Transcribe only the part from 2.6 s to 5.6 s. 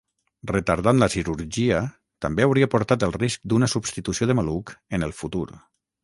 portat el risc d'una substitució de maluc en el futur.